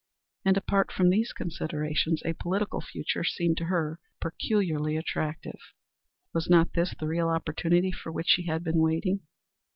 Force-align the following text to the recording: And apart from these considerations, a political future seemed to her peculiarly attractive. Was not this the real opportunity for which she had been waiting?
And 0.43 0.57
apart 0.57 0.91
from 0.91 1.11
these 1.11 1.31
considerations, 1.31 2.23
a 2.25 2.33
political 2.33 2.81
future 2.81 3.23
seemed 3.23 3.57
to 3.57 3.65
her 3.65 3.99
peculiarly 4.19 4.97
attractive. 4.97 5.59
Was 6.33 6.49
not 6.49 6.73
this 6.73 6.95
the 6.99 7.05
real 7.05 7.29
opportunity 7.29 7.91
for 7.91 8.11
which 8.11 8.29
she 8.29 8.47
had 8.47 8.63
been 8.63 8.79
waiting? 8.79 9.19